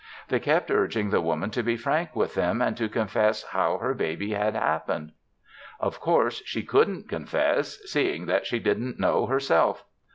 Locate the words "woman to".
1.21-1.61